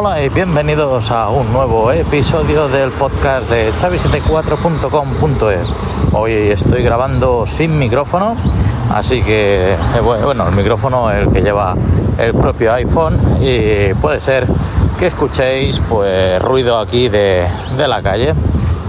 [0.00, 5.74] Hola y bienvenidos a un nuevo episodio del podcast de chavi74.com.es.
[6.12, 8.36] Hoy estoy grabando sin micrófono,
[8.94, 11.74] así que eh, bueno, el micrófono el que lleva
[12.16, 14.46] el propio iPhone y puede ser
[15.00, 18.34] que escuchéis pues ruido aquí de, la calle,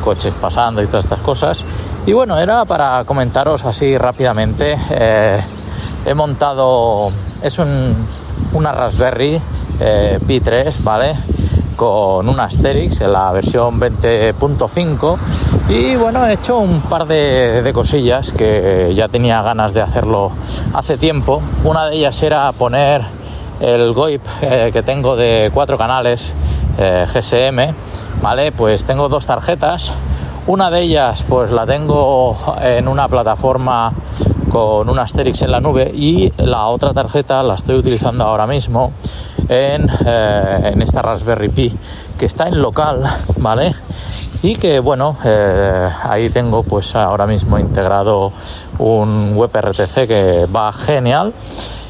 [0.04, 1.66] coches pasando y todas estas cosas.
[2.06, 4.78] Y bueno, era para comentaros así rápidamente.
[4.92, 5.42] Eh,
[6.06, 7.10] he montado,
[7.42, 7.96] es un,
[8.54, 9.42] una Raspberry
[9.80, 11.16] eh, Pi 3, ¿vale?
[11.76, 15.18] Con un Asterix en la versión 20.5
[15.70, 20.32] y bueno, he hecho un par de, cosillas que ya tenía ganas de hacerlo
[20.74, 21.42] hace tiempo.
[21.64, 23.04] Una de ellas era poner
[23.60, 26.34] el GOIP eh, que tengo de cuatro canales
[26.78, 27.74] eh, GSM,
[28.22, 28.52] ¿vale?
[28.52, 29.94] Pues tengo dos tarjetas.
[30.48, 33.94] Una de ellas pues la tengo en una plataforma
[34.50, 38.92] con un Asterix en la nube y la otra tarjeta la estoy utilizando ahora mismo
[39.50, 41.76] en, eh, en esta Raspberry Pi
[42.18, 43.04] que está en local,
[43.38, 43.74] ¿vale?
[44.44, 48.32] Y que bueno, eh, ahí tengo pues ahora mismo integrado
[48.78, 51.34] un WebRTC que va genial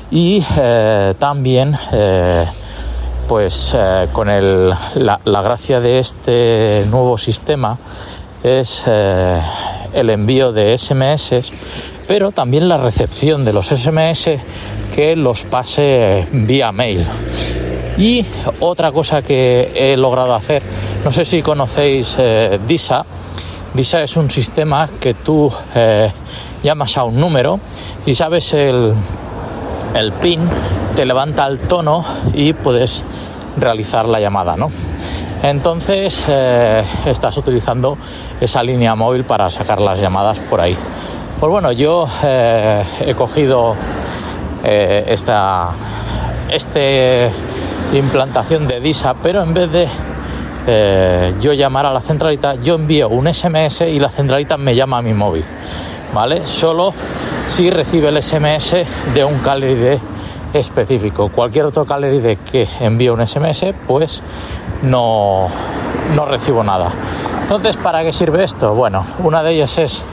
[0.09, 1.77] y eh, también
[3.27, 3.77] pues
[4.11, 7.77] con el, la, gracia de este nuevo sistema
[8.41, 11.51] es el envío de SMS
[12.09, 14.31] pero también la recepción de los SMS
[14.93, 17.05] que los pase vía mail.
[17.97, 18.25] Y
[18.61, 20.61] otra cosa que he logrado hacer,
[21.03, 23.05] no sé si conocéis eh, DISA.
[23.73, 26.11] DISA es un sistema que tú eh,
[26.63, 27.59] llamas a un número
[28.05, 28.93] y sabes el,
[29.93, 30.41] el PIN,
[30.95, 33.03] te levanta el tono y puedes
[33.57, 34.71] realizar la llamada, ¿no?
[35.43, 37.97] Entonces eh, estás utilizando
[38.41, 40.75] esa línea móvil para sacar las llamadas por ahí.
[41.39, 43.75] Pues bueno, yo eh, he cogido
[44.63, 45.69] eh, esta
[46.51, 47.29] este
[47.93, 49.87] implantación de DISA, pero en vez de
[50.67, 54.99] eh, yo llamar a la centralita, yo envío un SMS y la centralita me llama
[54.99, 55.43] a mi móvil,
[56.13, 56.45] ¿vale?
[56.45, 56.93] Solo
[57.47, 58.75] si recibe el SMS
[59.13, 59.99] de un ID
[60.53, 61.29] específico.
[61.29, 64.21] Cualquier otro ID que envíe un SMS, pues
[64.83, 65.47] no,
[66.15, 66.91] no recibo nada.
[67.41, 68.75] Entonces, ¿para qué sirve esto?
[68.75, 70.03] Bueno, una de ellas es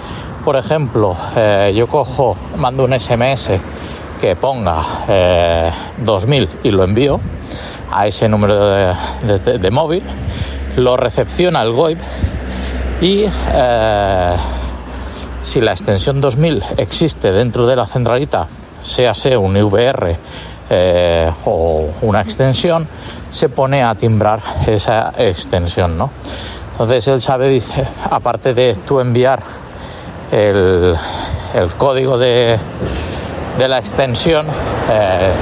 [0.47, 3.51] por ejemplo, eh, yo cojo, mando un SMS
[4.21, 4.83] que ponga
[5.99, 7.21] 2000 eh, y lo envío
[7.91, 10.03] a ese número de, móvil,
[10.77, 11.99] lo recepciona el GOIP
[13.01, 14.37] y eh,
[15.43, 18.49] si la extensión 2000 existe dentro de la centralita,
[18.83, 20.17] sea sea un IVR
[21.45, 22.89] o una extensión,
[23.31, 26.11] se pone a timbrar esa extensión, ¿no?
[26.73, 29.43] Entonces él sabe, dice, aparte de tú enviar
[30.31, 30.95] el,
[31.79, 32.59] código de,
[33.59, 34.47] la extensión,
[34.91, 35.33] eh,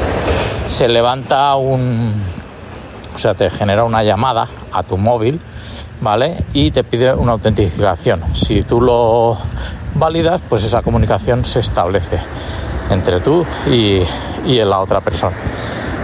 [0.68, 2.14] se levanta un,
[3.14, 5.40] o sea, te genera una llamada a tu móvil,
[6.00, 6.44] ¿vale?
[6.52, 8.22] Y te pide una autentificación.
[8.34, 9.36] Si tú lo
[9.94, 12.18] validas, pues esa comunicación se establece
[12.90, 14.02] entre tú y,
[14.46, 15.36] y la otra persona.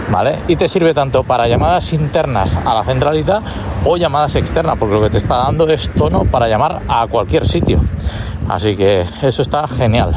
[0.09, 0.39] ¿Vale?
[0.49, 3.41] Y te sirve tanto para llamadas internas a la centralidad
[3.85, 7.47] o llamadas externas, porque lo que te está dando es tono para llamar a cualquier
[7.47, 7.79] sitio.
[8.49, 10.13] Así que eso está genial.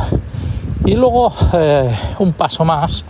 [0.87, 3.05] Y luego eh, un paso más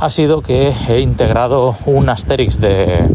[0.00, 3.06] ha sido que he integrado un Asterix de,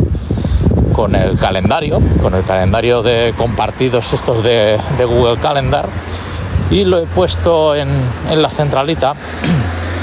[0.93, 5.89] con el calendario, con el calendario de compartidos estos de, Google Calendar
[6.69, 7.89] y lo he puesto en,
[8.35, 9.15] la centralita.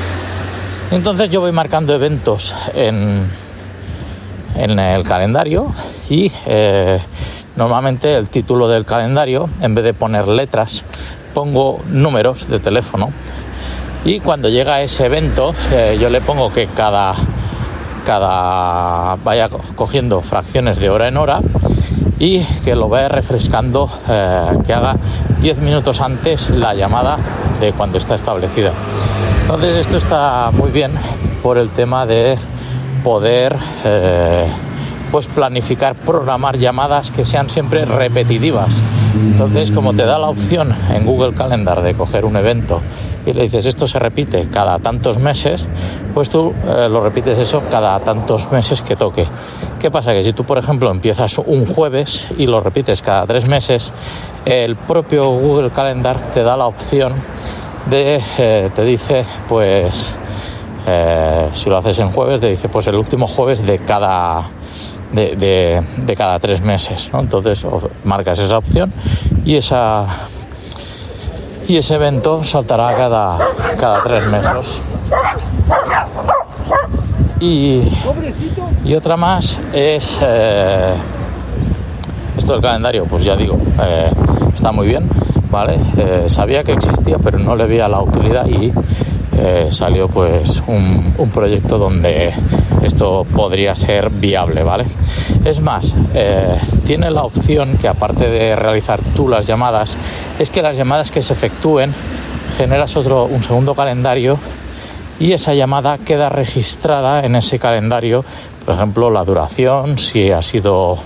[0.90, 3.22] Entonces yo voy marcando eventos en,
[4.56, 5.72] en el calendario
[6.08, 6.98] y eh,
[7.54, 10.84] normalmente el título del calendario, en vez de poner letras,
[11.32, 13.12] pongo números de teléfono
[14.04, 17.14] y cuando llega ese evento eh, yo le pongo que cada,
[18.04, 21.40] cada vaya cogiendo fracciones de hora en hora
[22.18, 24.96] y que lo vaya refrescando, eh, que haga
[25.40, 27.16] 10 minutos antes la llamada
[27.60, 28.72] de cuando está establecida.
[29.42, 30.90] Entonces esto está muy bien
[31.42, 32.36] por el tema de
[33.02, 34.46] poder eh,
[35.10, 38.82] pues planificar, programar llamadas que sean siempre repetitivas
[39.14, 42.80] entonces, como te da la opción en Google Calendar de coger un evento
[43.26, 45.64] y le dices esto se repite cada tantos meses,
[46.14, 49.26] pues tú eh, lo repites eso cada tantos meses que toque.
[49.78, 50.12] ¿Qué pasa?
[50.12, 53.92] Que si tú, por ejemplo, empiezas un jueves y lo repites cada tres meses,
[54.44, 57.14] el propio Google Calendar te da la opción
[57.88, 60.14] de, eh, te dice, pues,
[60.86, 64.48] eh, si lo haces en jueves, te dice, pues el último jueves de cada
[65.12, 67.10] de, de, cada tres meses.
[67.12, 67.66] Entonces
[68.04, 68.92] marcas esa opción
[69.44, 70.06] y, esa,
[71.70, 73.38] y ese evento saltará cada,
[73.78, 74.80] cada tres meses.
[77.38, 77.82] Y,
[78.84, 80.92] y otra más es eh,
[82.36, 84.10] esto del calendario, pues ya digo, eh,
[84.52, 85.08] está muy bien,
[85.48, 85.78] ¿vale?
[85.96, 88.72] Eh, sabía que existía, pero no le veía la utilidad y
[89.70, 92.30] salió pues un, un, proyecto donde
[92.82, 94.86] esto podría ser viable, ¿vale?
[95.44, 95.94] Es más,
[96.86, 99.96] tiene la opción que aparte de realizar tú las llamadas,
[100.38, 101.94] es que las llamadas que se efectúen
[102.56, 104.38] generas otro, un segundo calendario
[105.20, 108.24] y esa llamada queda registrada en ese calendario,
[108.64, 110.98] por ejemplo, la duración, si ha sido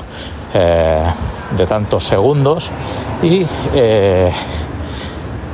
[0.55, 1.03] eh,
[1.57, 2.71] de tantos segundos
[3.23, 3.45] y
[3.75, 4.31] eh,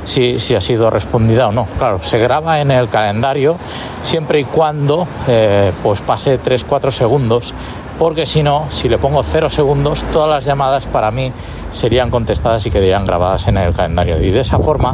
[0.03, 1.67] si, ha sido respondida o no.
[1.77, 3.57] Claro, se graba en el calendario
[4.03, 7.53] siempre y cuando eh, pues pase 3-4 segundos,
[7.99, 11.31] porque si no, si le pongo 0 segundos, todas las llamadas para mí
[11.71, 14.21] serían contestadas y quedarían grabadas en el calendario.
[14.21, 14.93] Y de esa forma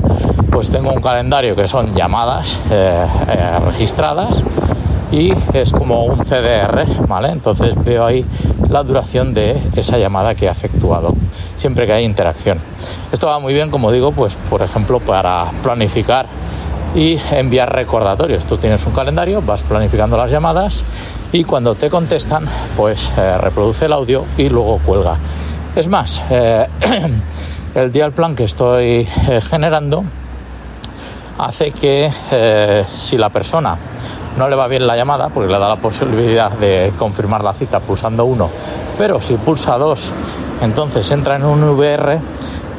[0.51, 4.41] pues tengo un calendario que son llamadas eh, eh, registradas
[5.11, 7.29] y es como un CDR, ¿vale?
[7.29, 8.25] Entonces veo ahí
[8.69, 11.15] la duración de esa llamada que he efectuado,
[11.55, 12.59] siempre que hay interacción.
[13.11, 16.27] Esto va muy bien, como digo, pues por ejemplo para planificar
[16.95, 18.45] y enviar recordatorios.
[18.45, 20.83] Tú tienes un calendario, vas planificando las llamadas
[21.31, 22.45] y cuando te contestan,
[22.75, 25.17] pues eh, reproduce el audio y luego cuelga.
[25.75, 26.21] Es más,
[27.75, 29.05] el dial plan que estoy
[29.49, 30.03] generando
[31.37, 33.77] hace que eh, si la persona
[34.37, 37.79] no le va bien la llamada, porque le da la posibilidad de confirmar la cita
[37.79, 38.49] pulsando uno,
[38.97, 40.11] pero si pulsa dos,
[40.61, 42.19] entonces entra en un VR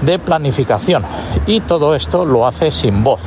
[0.03, 1.05] de planificación
[1.47, 3.23] y todo esto lo hace sin voz.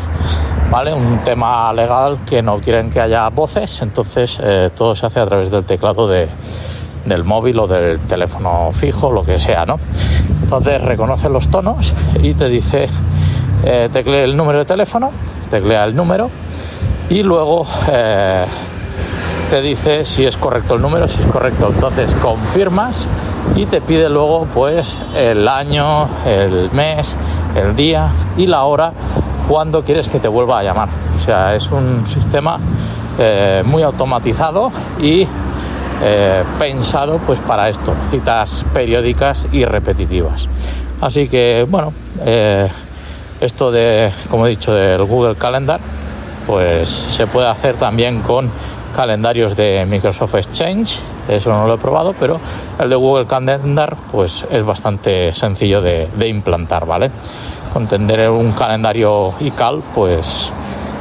[0.70, 0.94] ¿Vale?
[0.94, 5.26] Un tema legal que no quieren que haya voces, entonces eh, todo se hace a
[5.26, 6.30] través del teclado de,
[7.06, 9.78] del móvil o del teléfono fijo, lo que sea, ¿no?
[10.44, 11.94] Entonces reconoce los tonos
[12.24, 12.88] y te dice
[13.66, 15.12] eh, teclea el número de teléfono,
[15.50, 16.30] teclea el número
[17.12, 18.46] y luego eh,
[19.50, 21.70] te dice si es correcto el número, si es correcto.
[21.74, 23.06] Entonces confirmas
[23.54, 27.18] y te pide luego pues el año, el mes,
[27.54, 28.94] el día y la hora
[29.50, 30.88] cuando quieres que te vuelva a llamar.
[31.20, 32.58] O sea, es un sistema
[33.20, 35.28] eh, muy automatizado y
[36.04, 40.48] eh, pensado pues para esto, citas periódicas y repetitivas.
[41.02, 41.92] Así que bueno,
[43.42, 45.82] esto de, como he dicho, del Google Calendar,
[46.52, 48.50] pues se puede hacer también con
[48.94, 51.00] calendarios de Microsoft Exchange.
[51.30, 52.42] Eso no lo he probado, pero
[52.78, 57.10] el de Google Calendar, pues es bastante sencillo de, implantar, ¿vale?
[57.72, 60.52] Con tener un calendario iCal, pues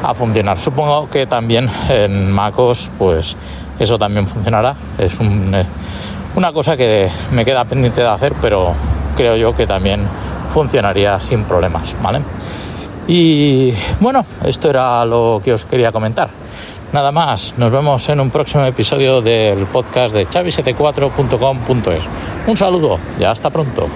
[0.05, 0.57] a funcionar.
[0.57, 3.37] Supongo que también en MacOS, pues
[3.81, 4.77] eso también funcionará.
[4.99, 5.65] Es eh,
[6.37, 8.73] una cosa que me queda pendiente de hacer, pero
[9.17, 10.03] creo yo que también
[10.55, 12.21] funcionaría sin problemas, ¿vale?
[13.13, 16.31] Y bueno, esto era lo que os quería comentar.
[16.93, 22.05] Nada más, nos vemos en un próximo episodio del podcast de chavi74.com.es.
[22.47, 23.89] Un saludo y hasta pronto.